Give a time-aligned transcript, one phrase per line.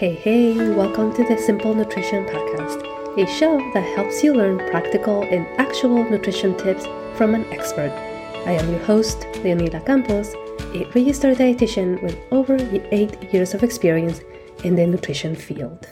[0.00, 5.24] Hey, hey, welcome to the Simple Nutrition Podcast, a show that helps you learn practical
[5.24, 6.86] and actual nutrition tips
[7.18, 7.90] from an expert.
[8.46, 10.32] I am your host, Leonela Campos,
[10.74, 12.56] a registered dietitian with over
[12.90, 14.22] eight years of experience
[14.64, 15.86] in the nutrition field.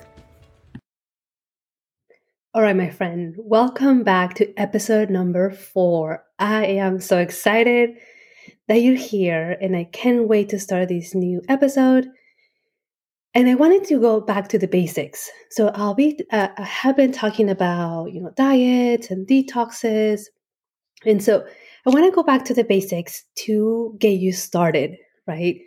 [2.54, 6.25] All right, my friend, welcome back to episode number four.
[6.38, 7.90] I am so excited
[8.68, 12.09] that you're here and I can't wait to start this new episode.
[13.35, 15.31] And I wanted to go back to the basics.
[15.50, 20.23] So I'll be, uh, I have been talking about, you know, diets and detoxes.
[21.05, 21.46] And so
[21.86, 24.96] I want to go back to the basics to get you started,
[25.27, 25.61] right?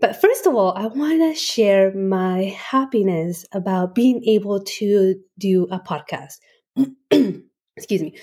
[0.00, 5.68] But first of all, I want to share my happiness about being able to do
[5.70, 6.34] a podcast.
[7.76, 8.14] Excuse me.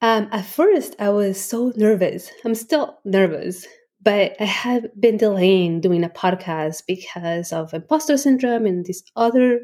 [0.00, 2.30] Um, at first, I was so nervous.
[2.44, 3.66] I'm still nervous,
[4.02, 9.60] but I have been delaying doing a podcast because of imposter syndrome and these other,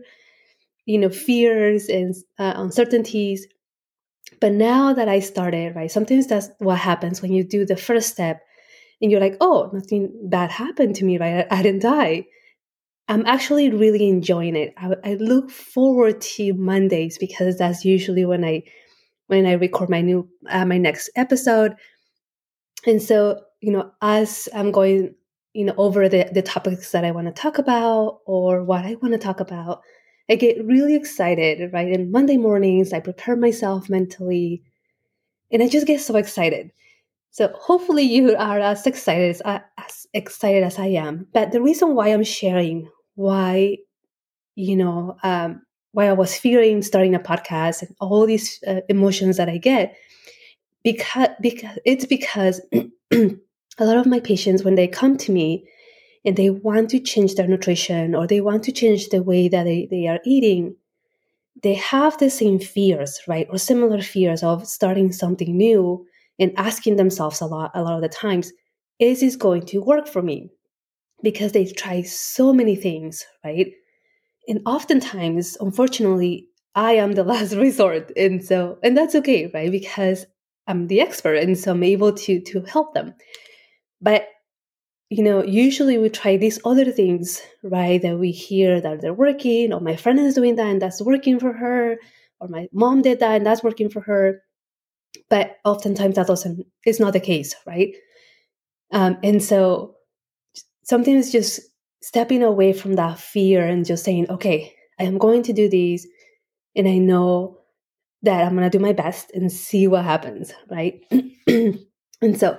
[0.86, 3.46] you know, fears and uh, uncertainties.
[4.40, 8.10] But now that I started, right, sometimes that's what happens when you do the first
[8.10, 8.40] step
[9.00, 11.46] and you're like, oh, nothing bad happened to me, right?
[11.50, 12.26] I, I didn't die.
[13.08, 14.74] I'm actually really enjoying it.
[14.76, 18.64] I, I look forward to Mondays because that's usually when I
[19.28, 21.74] when I record my new uh, my next episode.
[22.86, 25.14] And so, you know, as I'm going,
[25.54, 28.94] you know, over the the topics that I want to talk about or what I
[28.96, 29.82] want to talk about,
[30.30, 31.92] I get really excited, right?
[31.92, 34.62] And Monday mornings, I prepare myself mentally,
[35.50, 36.70] and I just get so excited.
[37.30, 39.42] So hopefully you are as excited as,
[39.78, 41.26] as excited as I am.
[41.32, 43.78] But the reason why I'm sharing why,
[44.54, 45.62] you know, um,
[45.92, 49.96] why I was fearing starting a podcast and all these uh, emotions that I get
[50.84, 52.60] because because it's because
[53.78, 55.66] a lot of my patients when they come to me
[56.24, 59.64] and they want to change their nutrition or they want to change the way that
[59.64, 60.76] they, they are eating
[61.62, 63.46] they have the same fears right?
[63.50, 66.06] Or similar fears of starting something new
[66.38, 68.52] and asking themselves a lot a lot of the times
[68.98, 70.50] is this going to work for me?
[71.22, 73.72] Because they try so many things right?
[74.48, 78.12] And oftentimes unfortunately i am the last resort.
[78.16, 79.70] And so and that's okay right?
[79.70, 80.26] Because
[80.66, 83.14] i'm the expert and so i'm able to to help them
[84.00, 84.28] but
[85.10, 89.72] you know usually we try these other things right that we hear that they're working
[89.72, 91.96] or my friend is doing that and that's working for her
[92.40, 94.42] or my mom did that and that's working for her
[95.30, 97.94] but oftentimes that doesn't is not the case right
[98.92, 99.96] um, and so
[100.84, 101.60] sometimes just
[102.02, 106.06] stepping away from that fear and just saying, okay, I am going to do these
[106.74, 107.58] and I know
[108.22, 111.00] that I'm going to do my best and see what happens, right?
[111.46, 112.58] and so,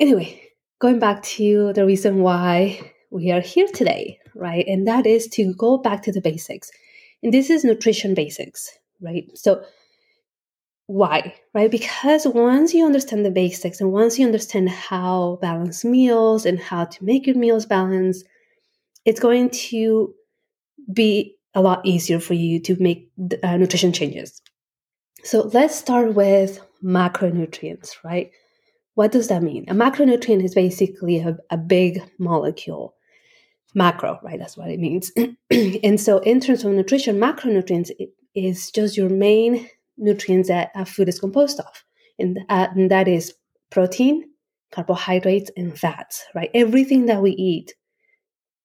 [0.00, 0.42] anyway,
[0.78, 4.66] going back to the reason why we are here today, right?
[4.66, 6.70] And that is to go back to the basics.
[7.22, 9.28] And this is nutrition basics, right?
[9.34, 9.64] So,
[10.86, 11.70] why, right?
[11.70, 16.86] Because once you understand the basics and once you understand how balance meals and how
[16.86, 18.24] to make your meals balance,
[19.04, 20.14] it's going to
[20.92, 23.10] be a lot easier for you to make
[23.42, 24.40] uh, nutrition changes.
[25.24, 28.30] So let's start with macronutrients, right?
[28.98, 29.64] What does that mean?
[29.68, 32.96] A macronutrient is basically a, a big molecule.
[33.72, 34.40] Macro, right?
[34.40, 35.12] That's what it means.
[35.84, 37.92] and so, in terms of nutrition, macronutrients
[38.34, 41.84] is just your main nutrients that a food is composed of,
[42.18, 43.34] and, uh, and that is
[43.70, 44.24] protein,
[44.72, 46.50] carbohydrates, and fats, right?
[46.52, 47.74] Everything that we eat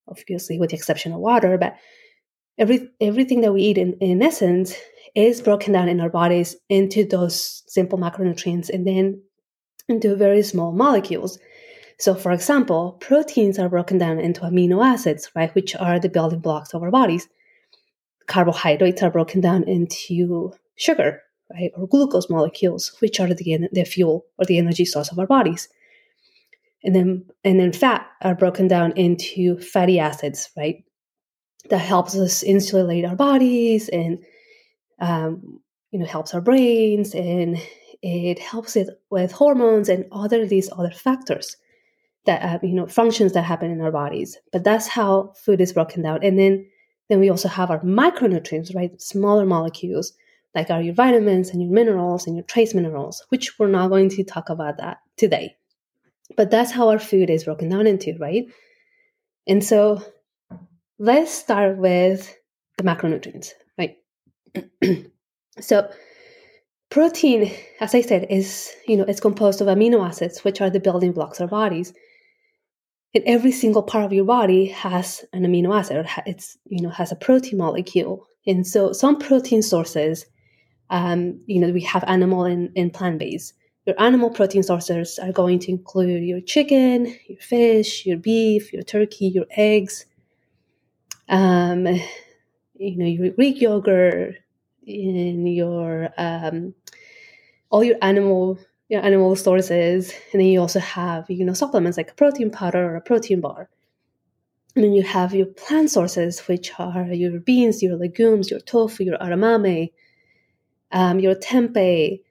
[0.08, 1.76] obviously with the exception of water, but
[2.58, 4.74] every everything that we eat in, in essence
[5.14, 9.22] is broken down in our bodies into those simple macronutrients and then
[9.90, 11.40] into very small molecules.
[12.00, 16.40] So, for example, proteins are broken down into amino acids, right, which are the building
[16.40, 17.28] blocks of our bodies.
[18.28, 21.22] Carbohydrates are broken down into sugar,
[21.54, 25.28] right, or glucose molecules, which are the, the fuel or the energy source of our
[25.28, 25.70] bodies
[26.84, 30.84] and then and then fat are broken down into fatty acids right
[31.70, 34.24] that helps us insulate our bodies and
[35.00, 35.60] um,
[35.92, 37.57] you know helps our brains and
[38.04, 41.58] it helps it with hormones and other these other factors
[42.26, 45.74] that uh, you know functions that happen in our bodies but that's how food is
[45.74, 46.66] broken down and then
[47.10, 50.14] then we also have our micronutrients right smaller molecules
[50.54, 54.10] like are your vitamins and your minerals and your trace minerals which we're not going
[54.10, 55.56] to talk about that today
[56.36, 58.46] but that's how our food is broken down into, right?
[59.48, 60.02] And so
[61.00, 62.36] let's start with
[62.78, 63.98] the macronutrients, right?
[65.60, 65.90] so
[66.94, 70.80] protein, as I said, is, you know, it's composed of amino acids, which are the
[70.80, 71.92] building blocks of our bodies.
[73.16, 75.98] And every single part of your body has an amino acid.
[75.98, 78.28] Or it's you know has a protein molecule.
[78.45, 80.25] And so some protein sources,
[80.92, 83.56] um, you know, we have animal and, and plant based.
[83.88, 88.84] Your animal protein sources are going to include your chicken, your fish, your beef, your
[88.84, 90.06] turkey, your eggs,
[91.28, 91.88] um,
[92.75, 94.36] you know, your Greek yogurt,
[94.86, 96.74] in your um,
[97.74, 98.60] all your animal
[98.90, 102.84] your animal sources, and then you also have you know supplements like a protein powder
[102.86, 103.68] or a protein bar.
[104.75, 109.04] And then you have your plant sources, which are your beans, your legumes, your tofu,
[109.04, 109.92] your edamame,
[110.92, 112.22] um, your tempeh,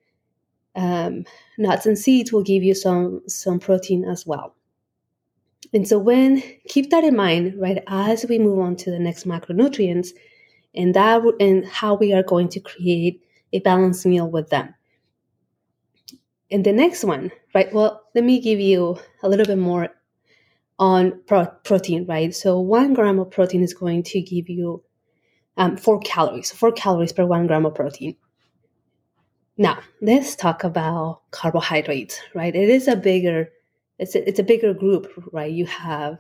[0.74, 1.24] um,
[1.58, 4.54] nuts and seeds will give you some some protein as well.
[5.74, 9.26] And so when keep that in mind, right, as we move on to the next
[9.26, 10.10] macronutrients,
[10.74, 14.74] and that and how we are going to create a balanced meal with them.
[16.52, 17.72] And the next one, right?
[17.72, 19.88] Well, let me give you a little bit more
[20.78, 22.34] on pro- protein, right?
[22.34, 24.82] So one gram of protein is going to give you
[25.56, 28.16] um, four calories, four calories per one gram of protein.
[29.56, 32.54] Now, let's talk about carbohydrates, right?
[32.54, 33.50] It is a bigger,
[33.98, 35.52] it's a, it's a bigger group, right?
[35.52, 36.18] You have,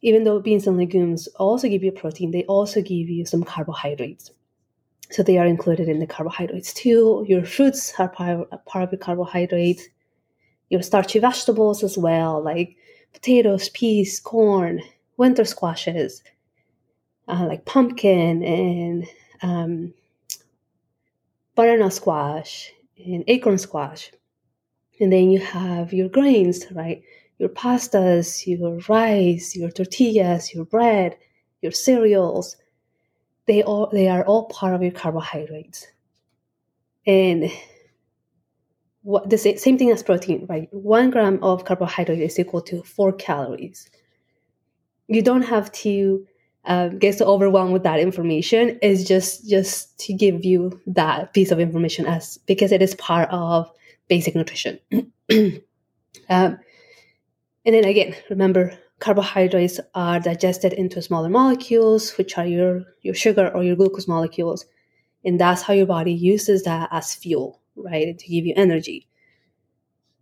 [0.00, 4.30] even though beans and legumes also give you protein, they also give you some carbohydrates.
[5.10, 7.24] So they are included in the carbohydrates too.
[7.28, 9.84] Your fruits are part, of your carbohydrates.
[10.68, 12.76] Your starchy vegetables as well, like
[13.12, 14.82] potatoes, peas, corn,
[15.16, 16.22] winter squashes,
[17.28, 19.06] uh, like pumpkin and
[19.42, 19.94] um,
[21.54, 24.10] butternut squash and acorn squash.
[25.00, 27.02] And then you have your grains, right?
[27.38, 31.16] Your pastas, your rice, your tortillas, your bread,
[31.62, 32.56] your cereals
[33.46, 35.86] they all they are all part of your carbohydrates.
[37.06, 37.50] And
[39.02, 40.68] what the same thing as protein right?
[40.72, 43.88] One gram of carbohydrate is equal to four calories.
[45.08, 46.26] You don't have to
[46.64, 48.78] um, get so overwhelmed with that information.
[48.82, 53.28] It's just just to give you that piece of information as because it is part
[53.30, 53.70] of
[54.08, 54.80] basic nutrition.
[56.28, 56.58] Um,
[57.64, 63.50] and then again remember carbohydrates are digested into smaller molecules, which are your, your sugar
[63.54, 64.64] or your glucose molecules.
[65.24, 69.08] And that's how your body uses that as fuel, right, to give you energy.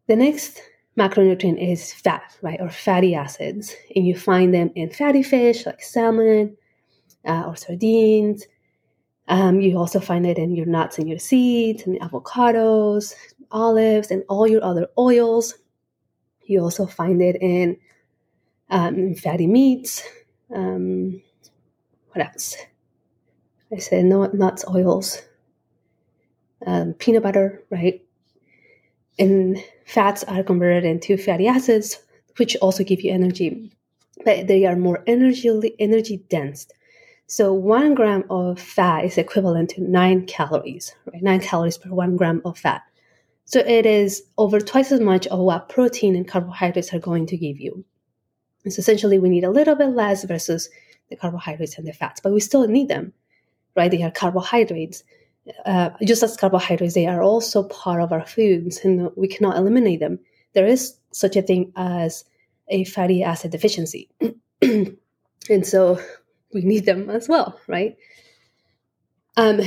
[0.06, 0.60] The next
[0.98, 3.74] macronutrient is fat, right, or fatty acids.
[3.94, 6.56] And you find them in fatty fish like salmon
[7.24, 8.44] uh, or sardines.
[9.28, 13.14] Um, you also find it in your nuts and your seeds, and avocados,
[13.50, 15.54] olives, and all your other oils.
[16.44, 17.78] You also find it in
[18.70, 20.02] um, fatty meats.
[20.54, 21.22] Um,
[22.12, 22.56] what else?
[23.72, 25.20] I said no nuts, oils,
[26.66, 28.04] um, peanut butter, right?
[29.18, 32.00] And fats are converted into fatty acids,
[32.36, 33.72] which also give you energy,
[34.24, 36.66] but they are more energy energy dense.
[37.26, 41.22] So one gram of fat is equivalent to nine calories, right?
[41.22, 42.82] Nine calories per one gram of fat.
[43.46, 47.36] So it is over twice as much of what protein and carbohydrates are going to
[47.36, 47.84] give you.
[48.70, 50.70] So essentially, we need a little bit less versus
[51.10, 53.12] the carbohydrates and the fats, but we still need them,
[53.76, 53.90] right?
[53.90, 55.04] They are carbohydrates.
[55.66, 60.00] Uh, just as carbohydrates, they are also part of our foods, and we cannot eliminate
[60.00, 60.18] them.
[60.54, 62.24] There is such a thing as
[62.68, 64.08] a fatty acid deficiency,
[64.62, 66.00] and so
[66.54, 67.96] we need them as well, right?
[69.36, 69.60] Um,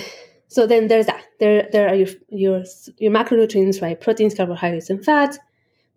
[0.48, 1.24] so then there's that.
[1.40, 2.64] There, there are your your
[2.98, 4.00] your macronutrients, right?
[4.02, 5.38] Proteins, carbohydrates, and fats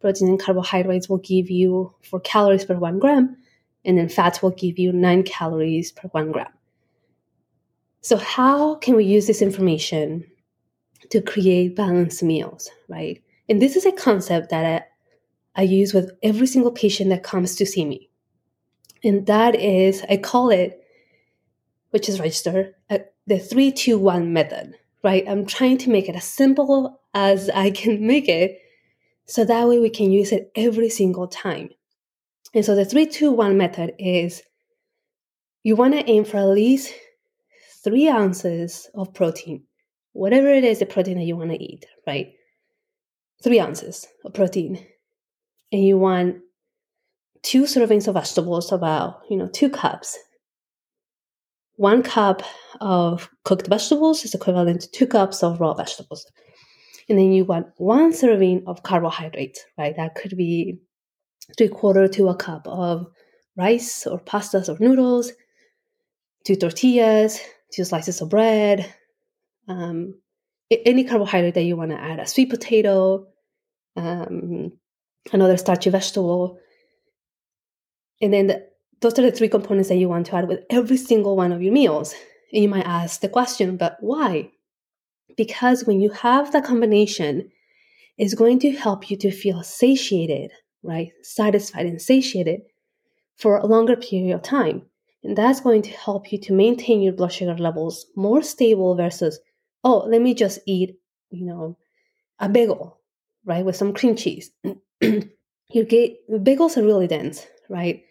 [0.01, 3.37] protein and carbohydrates will give you four calories per one gram,
[3.85, 6.53] and then fats will give you nine calories per one gram.
[8.01, 10.25] So, how can we use this information
[11.11, 13.23] to create balanced meals, right?
[13.49, 14.87] And this is a concept that
[15.57, 18.09] I, I use with every single patient that comes to see me.
[19.03, 20.83] And that is, I call it,
[21.91, 25.25] which is registered, uh, the 321 method, right?
[25.29, 28.61] I'm trying to make it as simple as I can make it
[29.31, 31.69] so that way we can use it every single time.
[32.53, 34.43] And so the 321 method is
[35.63, 36.93] you want to aim for at least
[37.85, 39.63] three ounces of protein,
[40.15, 42.33] whatever it is the protein that you want to eat, right?
[43.41, 44.85] Three ounces of protein.
[45.71, 46.39] And you want
[47.43, 50.19] two servings of vegetables, about, you know, two cups.
[51.77, 52.43] One cup
[52.81, 56.27] of cooked vegetables is equivalent to two cups of raw vegetables.
[57.11, 59.97] And then you want one serving of carbohydrates, right?
[59.97, 60.79] That could be
[61.59, 63.09] three quarter to a cup of
[63.57, 65.33] rice or pastas or noodles,
[66.47, 67.41] two tortillas,
[67.75, 68.95] two slices of bread,
[69.67, 70.15] um,
[70.71, 73.27] any carbohydrate that you want to add, a sweet potato,
[73.97, 74.71] um,
[75.33, 76.61] another starchy vegetable.
[78.23, 78.69] And then the,
[79.01, 81.61] those are the three components that you want to add with every single one of
[81.61, 82.15] your meals.
[82.53, 84.53] And you might ask the question, but why?
[85.37, 87.51] Because when you have that combination,
[88.19, 91.11] it's going to help you to feel satiated, right?
[91.23, 92.61] Satisfied and satiated
[93.37, 94.83] for a longer period of time.
[95.23, 99.39] And that's going to help you to maintain your blood sugar levels more stable versus,
[99.85, 100.97] oh, let me just eat,
[101.31, 101.77] you know,
[102.39, 103.01] a bagel,
[103.45, 104.51] right, with some cream cheese.
[105.01, 108.03] your get, bagels are really dense, right?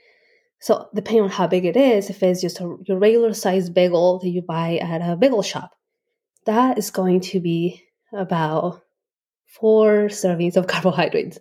[0.61, 4.19] So depending on how big it is, if it's just a, your regular size bagel
[4.19, 5.71] that you buy at a bagel shop,
[6.49, 8.81] that is going to be about
[9.45, 11.37] four servings of carbohydrates.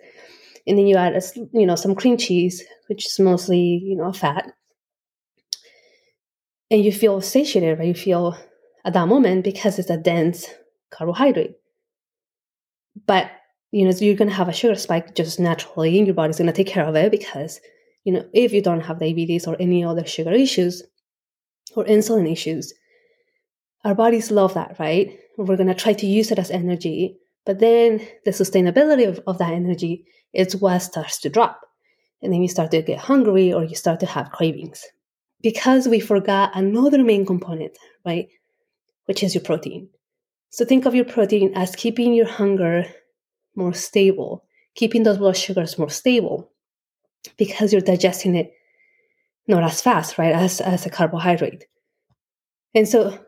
[0.67, 1.23] And then you add, a,
[1.53, 4.53] you know, some cream cheese, which is mostly, you know, fat.
[6.71, 7.89] And you feel satiated, right?
[7.89, 8.37] You feel
[8.85, 10.47] at that moment because it's a dense
[10.91, 11.55] carbohydrate.
[13.07, 13.31] But,
[13.71, 16.47] you know, you're going to have a sugar spike just naturally, and your body's going
[16.49, 17.61] to take care of it because
[18.09, 20.83] you know, if you don't have diabetes or any other sugar issues
[21.77, 22.73] or insulin issues,
[23.85, 25.19] our bodies love that, right?
[25.37, 27.17] We're going to try to use it as energy,
[27.47, 31.61] but then the sustainability of, of that energy is what starts to drop.
[32.23, 34.85] And then you start to get hungry or you start to have cravings
[35.43, 38.29] because we forgot another main component, right?
[39.07, 39.89] Which is your protein.
[40.51, 42.87] So think of your protein as keeping your hunger
[43.55, 44.45] more stable,
[44.75, 46.51] keeping those blood sugars more stable
[47.37, 48.53] because you're digesting it
[49.47, 51.65] not as fast, right, as, as a carbohydrate.
[52.75, 53.19] And so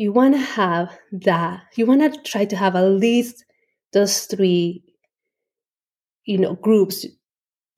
[0.00, 3.44] you want to have that, you want to try to have at least
[3.92, 4.82] those three,
[6.24, 7.06] you know, groups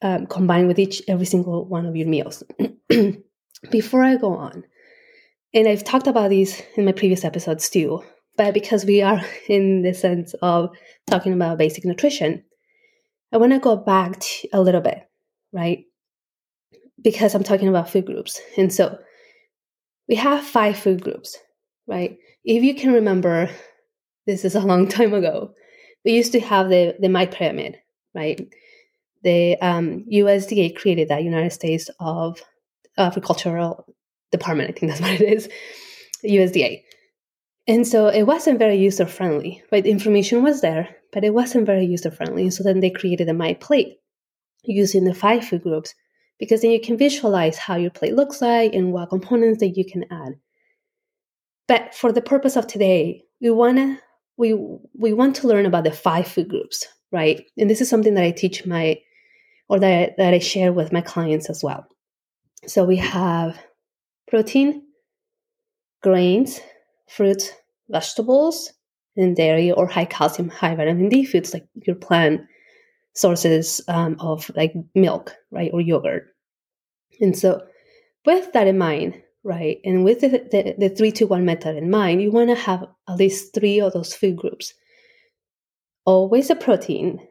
[0.02, 2.42] um, combined with each, every single one of your meals.
[3.70, 4.64] Before I go on,
[5.54, 8.02] and I've talked about these in my previous episodes too,
[8.36, 10.70] but because we are in the sense of
[11.06, 12.44] talking about basic nutrition,
[13.32, 15.08] I want to go back to a little bit
[15.52, 15.84] right?
[17.02, 18.40] Because I'm talking about food groups.
[18.56, 18.98] And so
[20.08, 21.36] we have five food groups,
[21.86, 22.18] right?
[22.44, 23.50] If you can remember,
[24.26, 25.52] this is a long time ago.
[26.04, 27.76] We used to have the, the MyPyramid,
[28.14, 28.40] right?
[29.22, 32.42] The um, USDA created that United States of
[32.98, 33.86] Agricultural
[34.30, 35.48] Department, I think that's what it is,
[36.24, 36.82] USDA.
[37.68, 39.84] And so it wasn't very user friendly, right?
[39.84, 42.50] The information was there, but it wasn't very user friendly.
[42.50, 43.94] So then they created a MyPlate
[44.64, 45.94] using the five food groups
[46.38, 49.84] because then you can visualize how your plate looks like and what components that you
[49.84, 50.32] can add.
[51.68, 53.98] But for the purpose of today, we want to
[54.36, 54.54] we
[54.94, 57.44] we want to learn about the five food groups, right?
[57.58, 58.98] And this is something that I teach my
[59.68, 61.86] or that, that I share with my clients as well.
[62.66, 63.58] So we have
[64.28, 64.82] protein,
[66.02, 66.60] grains,
[67.08, 67.50] fruits,
[67.88, 68.70] vegetables,
[69.16, 72.42] and dairy or high calcium, high vitamin D foods like your plant
[73.14, 76.34] sources um, of like milk, right, or yogurt.
[77.20, 77.62] And so,
[78.26, 81.90] with that in mind, right, and with the, the, the three to one method in
[81.90, 84.74] mind, you want to have at least three of those food groups.
[86.04, 87.26] Always a protein,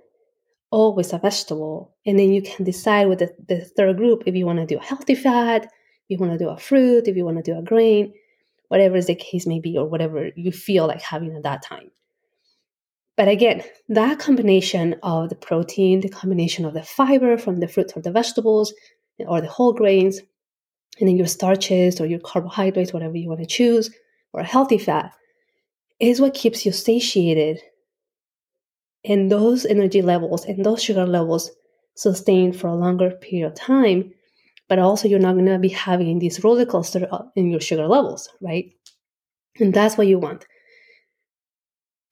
[0.72, 4.46] always a vegetable, and then you can decide with the, the third group if you
[4.46, 5.72] want to do a healthy fat, if
[6.08, 8.14] you want to do a fruit, if you want to do a grain,
[8.70, 11.92] whatever is the case may be, or whatever you feel like having at that time.
[13.18, 17.94] But again, that combination of the protein, the combination of the fiber from the fruits
[17.96, 18.74] or the vegetables
[19.20, 20.22] or the whole grains,
[21.00, 23.90] and then your starches or your carbohydrates, whatever you want to choose,
[24.34, 25.14] or a healthy fat,
[26.00, 27.60] is what keeps you satiated.
[29.04, 31.52] And those energy levels and those sugar levels
[31.96, 34.14] sustained for a longer period of time,
[34.68, 37.88] but also you're not going to be having these roller coaster uh, in your sugar
[37.88, 38.72] levels, right?
[39.60, 40.46] And that's what you want.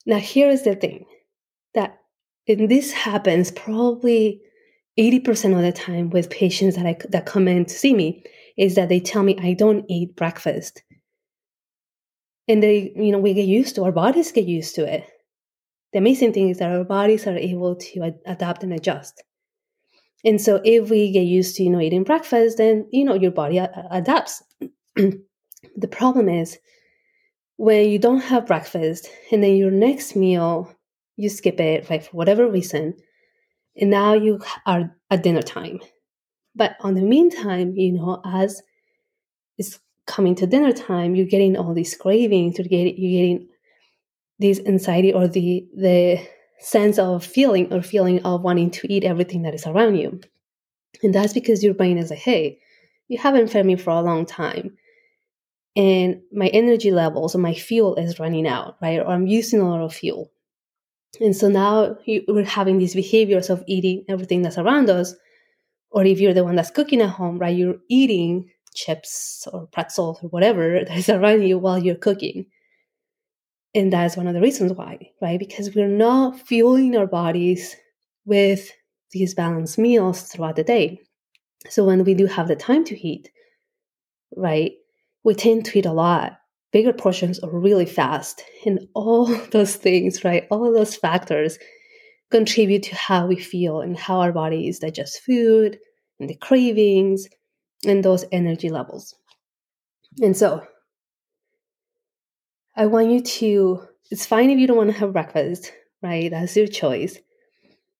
[0.05, 1.05] Now, here is the thing
[1.75, 1.99] that
[2.49, 4.41] and this happens probably
[4.99, 8.23] 80% of the time with patients that, I, that come in to see me
[8.59, 10.83] is that they tell me I don't eat breakfast.
[12.49, 15.05] And they, you know, we get used to, our bodies get used to it.
[15.93, 19.23] The amazing thing is that our bodies are able to ad- adapt and adjust.
[20.25, 23.31] And so if we get used to, you know, eating breakfast, then, you know, your
[23.31, 24.43] body a- adapts.
[24.95, 26.59] the problem is
[27.55, 30.73] when you don't have breakfast and then your next meal
[31.15, 32.93] you skip it like for whatever reason
[33.75, 35.79] and now you are at dinner time
[36.55, 38.61] but on the meantime you know as
[39.57, 43.47] it's coming to dinner time you're getting all these cravings you're getting you're getting
[44.39, 46.19] this anxiety or the the
[46.59, 50.19] sense of feeling or feeling of wanting to eat everything that is around you
[51.03, 52.59] and that's because your brain is like hey
[53.07, 54.77] you haven't fed me for a long time
[55.75, 58.99] and my energy levels or my fuel is running out, right?
[58.99, 60.29] Or I'm using a lot of fuel.
[61.21, 61.95] And so now
[62.27, 65.15] we're having these behaviors of eating everything that's around us
[65.91, 70.19] or if you're the one that's cooking at home, right, you're eating chips or pretzels
[70.21, 72.45] or whatever that is around you while you're cooking.
[73.75, 75.39] And that's one of the reasons why, right?
[75.39, 77.75] Because we're not fueling our bodies
[78.25, 78.71] with
[79.11, 80.99] these balanced meals throughout the day.
[81.69, 83.29] So when we do have the time to eat,
[84.35, 84.71] right,
[85.23, 86.39] we tend to eat a lot,
[86.71, 88.43] bigger portions or really fast.
[88.65, 91.59] And all those things, right, all of those factors
[92.31, 95.79] contribute to how we feel and how our bodies digest food
[96.19, 97.27] and the cravings
[97.85, 99.15] and those energy levels.
[100.21, 100.65] And so
[102.75, 105.71] I want you to, it's fine if you don't want to have breakfast,
[106.01, 106.29] right?
[106.29, 107.17] That's your choice.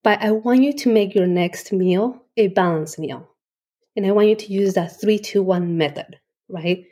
[0.03, 3.29] But I want you to make your next meal a balanced meal.
[3.95, 6.17] And I want you to use that three, two, one method,
[6.47, 6.85] right?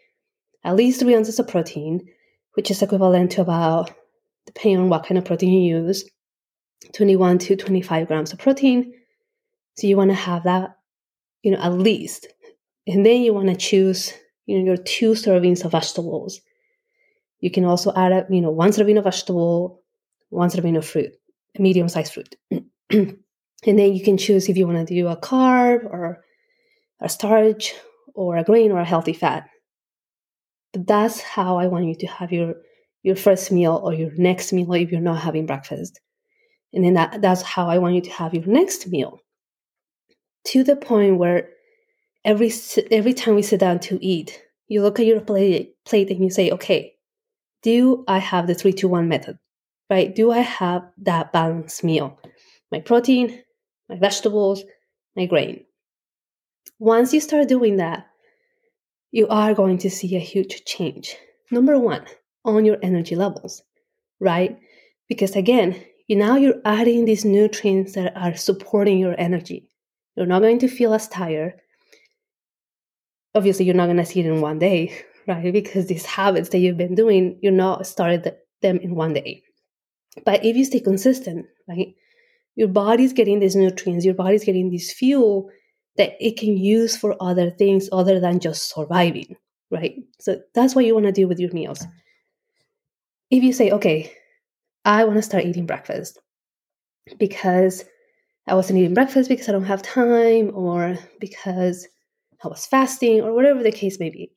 [0.64, 2.08] At least three ounces of protein,
[2.54, 3.92] which is equivalent to about,
[4.46, 6.10] depending on what kind of protein you use,
[6.94, 8.94] 21 to 25 grams of protein.
[9.76, 10.78] So you want to have that,
[11.44, 12.28] you know, at least.
[12.88, 14.14] And then you want to choose,
[14.46, 16.42] you know, your two servings of vegetables.
[17.40, 19.84] You can also add, you know, one serving of vegetable,
[20.30, 21.12] one serving of fruit,
[21.58, 22.36] a medium-sized fruit.
[22.90, 23.18] and
[23.64, 26.24] then you can choose if you want to do a carb or
[27.00, 27.74] a starch
[28.14, 29.48] or a grain or a healthy fat.
[30.74, 32.56] But that's how I want you to have your
[33.04, 36.00] your first meal or your next meal if you're not having breakfast.
[36.74, 39.20] And then that, that's how I want you to have your next meal.
[40.48, 41.50] To the point where
[42.24, 42.52] every
[42.92, 46.30] every time we sit down to eat, you look at your plate, plate and you
[46.30, 46.94] say, okay,
[47.64, 49.38] do I have the three to one method?
[49.90, 50.14] Right?
[50.14, 52.20] Do I have that balanced meal?
[52.72, 53.42] My protein,
[53.90, 54.64] my vegetables,
[55.16, 55.64] my grain.
[56.80, 58.08] Once you start doing that,
[59.12, 61.16] you are going to see a huge change.
[61.50, 62.06] Number one,
[62.44, 63.64] on your energy levels,
[64.20, 64.60] right?
[65.08, 69.70] Because again, you now you're adding these nutrients that are supporting your energy.
[70.16, 71.54] You're not going to feel as tired.
[73.36, 74.98] Obviously, you're not going to see it in one day,
[75.28, 75.52] right?
[75.52, 79.44] Because these habits that you've been doing, you're not started them in one day.
[80.26, 81.94] But if you stay consistent, right,
[82.56, 85.50] your body's getting these nutrients, your body's getting this fuel
[85.98, 89.36] that it can use for other things other than just surviving,
[89.70, 89.96] right?
[90.20, 91.86] So that's what you want to do with your meals.
[93.30, 94.12] If you say, okay,
[94.88, 96.18] I want to start eating breakfast
[97.20, 97.84] because
[98.48, 101.86] I wasn't eating breakfast because I don't have time or because
[102.42, 104.32] I was fasting or whatever the case may be.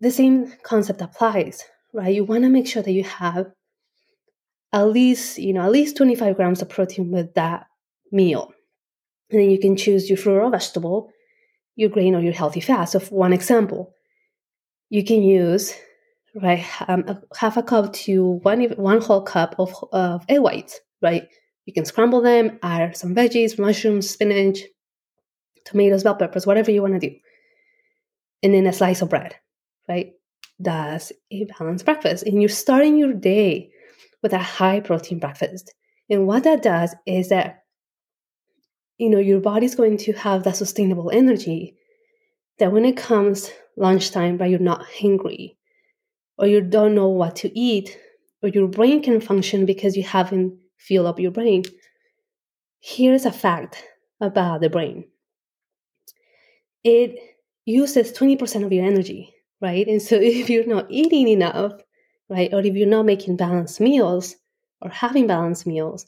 [0.00, 2.14] The same concept applies, right?
[2.14, 3.50] You want to make sure that you have
[4.72, 7.66] at least, you know, at least 25 grams of protein with that
[8.12, 8.54] meal.
[9.30, 11.10] And then you can choose your fruit or vegetable,
[11.74, 12.84] your grain or your healthy fat.
[12.84, 13.94] So, for one example,
[14.90, 15.74] you can use
[16.34, 16.64] right?
[16.88, 17.04] Um,
[17.36, 21.28] half a cup to one one whole cup of of egg whites, right?
[21.66, 24.60] You can scramble them, add some veggies, mushrooms, spinach,
[25.64, 27.16] tomatoes, bell peppers, whatever you want to do,
[28.42, 29.34] and then a slice of bread,
[29.88, 30.12] right?
[30.58, 33.70] That's a balanced breakfast, and you're starting your day
[34.22, 35.72] with a high protein breakfast.
[36.10, 37.64] And what that does is that
[38.98, 41.76] you know your body's going to have that sustainable energy
[42.58, 45.56] that when it comes lunchtime, right, you're not hungry
[46.38, 47.98] or you don't know what to eat,
[48.42, 51.64] or your brain can function because you haven't filled up your brain.
[52.80, 53.82] Here's a fact
[54.20, 55.04] about the brain
[56.84, 57.18] it
[57.64, 59.86] uses 20% of your energy, right?
[59.88, 61.72] And so if you're not eating enough,
[62.28, 64.36] right, or if you're not making balanced meals
[64.80, 66.06] or having balanced meals,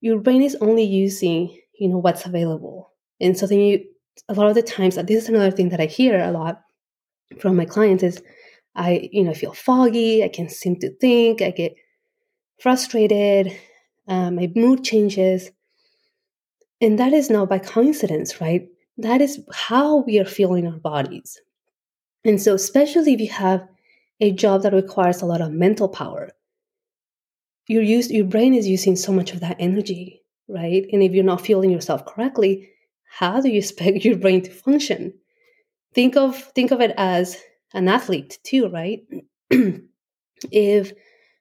[0.00, 2.92] your brain is only using, you know, what's available.
[3.20, 3.84] And so then you,
[4.28, 6.62] a lot of the times, this is another thing that I hear a lot
[7.38, 8.22] from my clients is,
[8.74, 10.24] I, you know, feel foggy.
[10.24, 11.42] I can't seem to think.
[11.42, 11.74] I get
[12.58, 13.56] frustrated.
[14.06, 15.50] Uh, my mood changes.
[16.80, 18.66] And that is not by coincidence, right?
[18.96, 21.40] That is how we are feeling our bodies.
[22.24, 23.66] And so, especially if you have
[24.20, 26.30] a job that requires a lot of mental power,
[27.66, 30.84] your use, your brain is using so much of that energy, right?
[30.92, 32.68] And if you're not feeling yourself correctly,
[33.08, 35.14] how do you expect your brain to function?
[35.94, 37.36] Think of think of it as
[37.74, 39.04] an athlete too, right?
[40.50, 40.92] if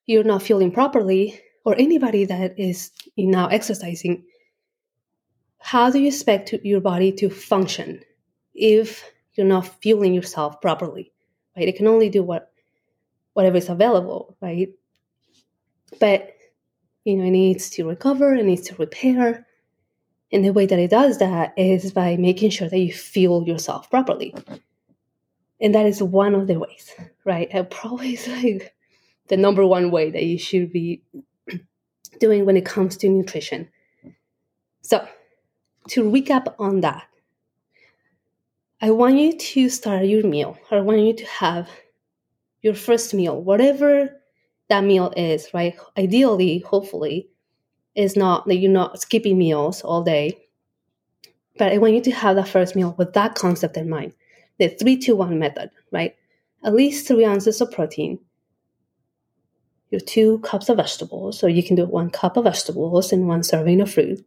[0.06, 4.24] you're not feeling properly, or anybody that is now exercising,
[5.60, 8.02] how do you expect to, your body to function
[8.54, 11.12] if you're not feeling yourself properly?
[11.56, 11.68] Right?
[11.68, 12.52] It can only do what
[13.34, 14.70] whatever is available, right?
[16.00, 16.36] But
[17.06, 19.46] you know, it needs to recover, it needs to repair.
[20.32, 23.90] And the way that it does that is by making sure that you fuel yourself
[23.90, 24.34] properly
[25.62, 26.94] and that is one of the ways
[27.26, 28.74] right and probably is like
[29.28, 31.02] the number one way that you should be
[32.20, 33.70] doing when it comes to nutrition
[34.82, 35.08] so
[35.90, 37.08] to recap on that,
[38.82, 40.58] I want you to start your meal.
[40.72, 41.70] I want you to have
[42.62, 44.22] your first meal, whatever
[44.70, 45.76] that meal is, right?
[45.98, 47.30] Ideally, hopefully,
[47.96, 50.38] is not that you're not skipping meals all day.
[51.58, 54.14] But I want you to have that first meal with that concept in mind.
[54.60, 56.16] The three, two, one method, right?
[56.64, 58.20] At least three ounces of protein,
[59.90, 63.44] your two cups of vegetables, so you can do one cup of vegetables and one
[63.44, 64.24] serving of fruit.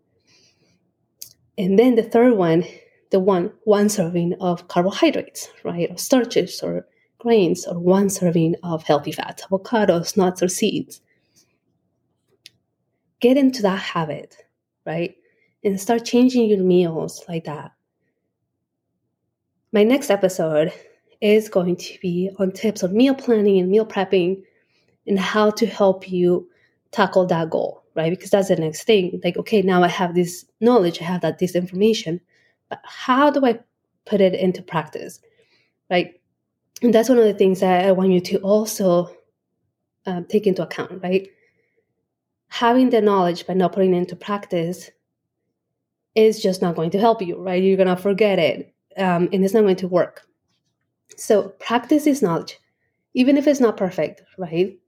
[1.59, 2.65] And then the third one,
[3.11, 5.91] the one one serving of carbohydrates, right?
[5.91, 6.87] Or starches or
[7.19, 11.01] grains, or one serving of healthy fats, avocados, nuts, or seeds.
[13.21, 14.37] Get into that habit,
[14.85, 15.15] right?
[15.63, 17.71] And start changing your meals like that.
[19.73, 20.71] My next episode
[21.23, 24.43] is going to be on tips on meal planning and meal prepping
[25.07, 26.47] and how to help you
[26.91, 28.11] tackle that goal, right?
[28.11, 29.19] Because that's the next thing.
[29.25, 32.21] Like, okay, now I have this knowledge, I have that this information,
[32.69, 33.61] but how do I
[34.05, 35.21] put it into practice,
[35.91, 36.21] right?
[36.83, 39.17] And that's one of the things that I want you to also
[40.05, 41.29] um, take into account, right?
[42.49, 44.91] Having the knowledge but not putting it into practice
[46.15, 47.63] is just not going to help you, right?
[47.63, 50.27] You're gonna forget it, um, and it's not going to work.
[51.17, 52.59] So practice is knowledge,
[53.15, 54.79] even if it's not perfect, right?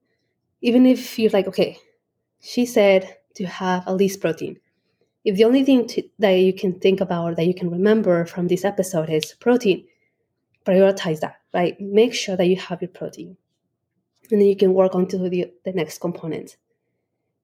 [0.64, 1.76] even if you're like, okay,
[2.40, 4.58] she said to have at least protein.
[5.22, 8.24] If the only thing to, that you can think about or that you can remember
[8.24, 9.84] from this episode is protein,
[10.64, 11.78] prioritize that, right?
[11.78, 13.36] Make sure that you have your protein.
[14.30, 16.56] And then you can work on to the, the next component.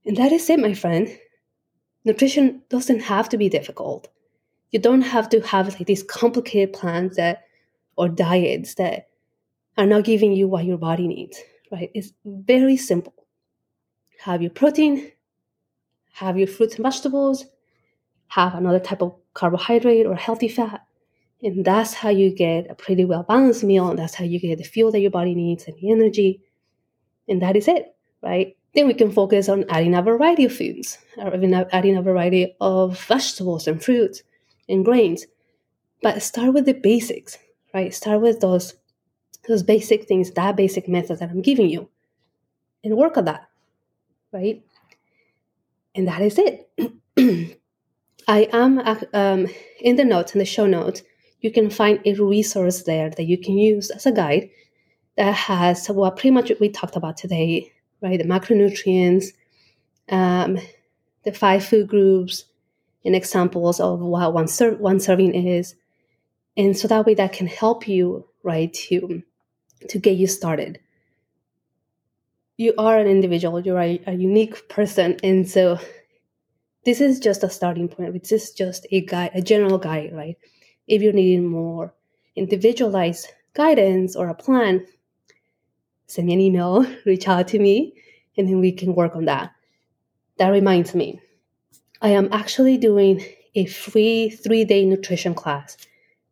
[0.07, 1.07] And that is it, my friend.
[2.07, 4.09] Nutrition doesn't have to be difficult.
[4.71, 7.45] You don't have to have like these complicated plans that
[7.97, 9.09] or diets that
[9.77, 11.91] are not giving you what your body needs right?
[11.95, 13.15] It's very simple.
[14.21, 15.13] Have your protein,
[16.13, 17.47] have your fruits and vegetables,
[18.29, 20.87] have another type of carbohydrate or healthy fat.
[21.43, 23.89] And that's how you get a pretty well balanced meal.
[23.89, 26.43] And that's how you get the fuel that your body needs and the energy.
[27.29, 28.57] And that is it, right?
[28.75, 32.55] Then we can focus on adding a variety of foods, or even adding a variety
[32.61, 34.23] of vegetables and fruits
[34.71, 35.27] and grains.
[36.03, 37.39] But start with the basics,
[37.75, 37.93] right?
[37.93, 38.75] Start with those
[39.49, 41.89] those basic things, that basic method that I'm giving you,
[42.85, 43.49] and work on that,
[44.33, 44.63] right?
[45.95, 46.71] And that is it.
[48.29, 48.79] I am
[49.13, 49.49] um,
[49.81, 51.03] in the notes, in the show notes,
[51.41, 54.51] you can find a resource there that you can use as a guide
[55.17, 58.19] that has what well, pretty much we talked about today, right?
[58.19, 59.27] The macronutrients,
[60.11, 60.59] um,
[61.25, 62.45] the five food groups,
[63.05, 65.75] and examples of what one, ser- one serving is.
[66.57, 69.23] And so that way that can help you, right, to
[69.89, 70.79] to get you started.
[72.59, 75.79] You are an individual, you're a, a unique person, and so
[76.85, 78.13] this is just a starting point.
[78.21, 80.37] This is just a guide, a general guide, right?
[80.87, 81.95] If you're needing more
[82.37, 84.87] individualized guidance or a plan,
[86.07, 87.95] send me an email, reach out to me,
[88.37, 89.53] and then we can work on that.
[90.39, 91.21] That reminds me,
[92.03, 95.77] I am actually doing a free three day nutrition class,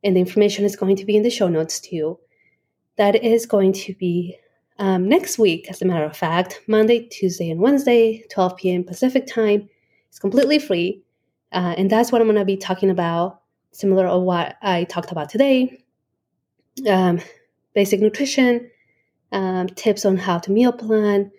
[0.02, 2.18] and the information is going to be in the show notes too
[2.98, 4.36] that is going to be
[4.78, 8.84] um, next week, as a matter of fact, Monday, Tuesday, and Wednesday, 12 p.m.
[8.84, 9.68] Pacific time.
[10.08, 11.02] It's completely free.
[11.52, 13.40] Uh, and that's what I'm going to be talking about,
[13.72, 15.82] similar to what I talked about today.
[16.86, 17.20] Um,
[17.74, 18.70] basic nutrition,
[19.32, 21.32] um, tips on how to meal plan,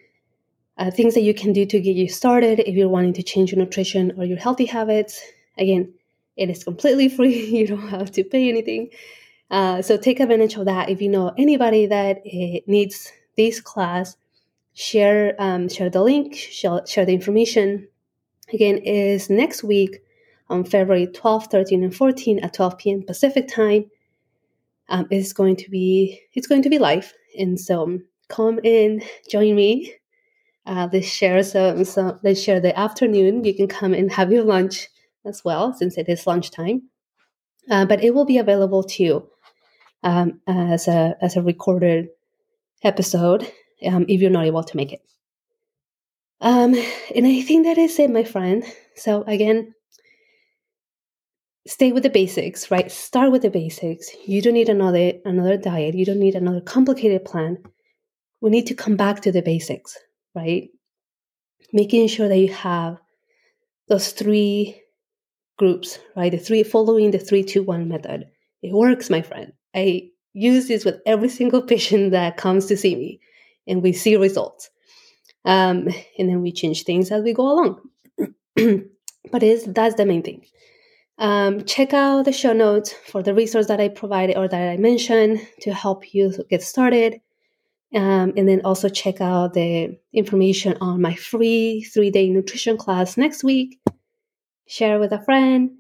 [0.80, 3.52] uh, things that you can do to get you started if you're wanting to change
[3.52, 5.22] your nutrition or your healthy habits.
[5.58, 5.94] Again,
[6.38, 7.46] it is completely free.
[7.46, 8.90] You don't have to pay anything.
[9.52, 10.90] Uh, so take advantage of that.
[10.90, 14.16] If you know anybody that uh, needs this class,
[14.74, 17.88] share um, share the link, share, share the information.
[18.54, 20.02] Again, is next week
[20.50, 23.04] on February 12, 13, and 14 at 12 p.m.
[23.04, 23.92] Pacific time.
[24.88, 29.56] Um, it's going to be it's going to be live, and so come in, join
[29.56, 29.99] me.
[30.66, 32.20] Uh, let's share some, some.
[32.24, 33.44] Let's share the afternoon.
[33.44, 34.88] You can come and have your lunch
[35.26, 36.90] as well, since it is lunchtime.
[37.70, 39.30] Uh, but it will be available too
[40.04, 42.10] um, as a as a recorded
[42.84, 43.52] episode
[43.86, 45.02] um, if you're not able to make it.
[46.42, 46.74] Um,
[47.16, 48.64] and I think that is it, my friend.
[48.96, 49.74] So again,
[51.68, 52.92] stay with the basics, right?
[52.92, 54.10] Start with the basics.
[54.26, 55.96] You don't need another another diet.
[55.96, 57.58] You don't need another complicated plan.
[58.42, 59.98] We need to come back to the basics,
[60.36, 60.70] right?
[61.74, 63.00] Making sure that you have
[63.88, 64.82] those three
[65.58, 66.32] groups, right?
[66.32, 68.26] The three following the three two one method.
[68.62, 69.54] It works, my friend.
[69.76, 73.20] I use this with every single patient that comes to see me,
[73.68, 74.70] and we see results.
[75.46, 75.88] Um,
[76.18, 77.82] and then we change things as we go along.
[79.32, 80.46] but is that's the main thing.
[81.18, 84.78] Um, check out the show notes for the resource that I provided or that I
[84.78, 87.20] mentioned to help you get started.
[87.94, 93.18] Um, and then also check out the information on my free three day nutrition class
[93.18, 93.80] next week.
[94.68, 95.72] Share with a friend.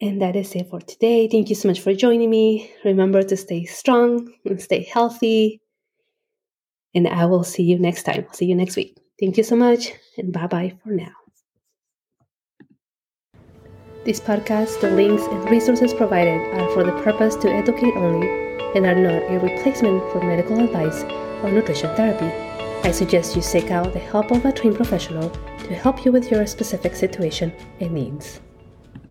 [0.00, 1.28] And that is it for today.
[1.28, 2.70] Thank you so much for joining me.
[2.84, 5.60] Remember to stay strong and stay healthy.
[6.94, 8.26] And I will see you next time.
[8.32, 8.98] see you next week.
[9.18, 11.12] Thank you so much, and bye bye for now.
[14.04, 18.28] This podcast, the links and resources provided are for the purpose to educate only
[18.74, 21.02] and are not a replacement for medical advice
[21.42, 22.26] or nutrition therapy.
[22.86, 26.30] I suggest you seek out the help of a trained professional to help you with
[26.30, 28.40] your specific situation and needs.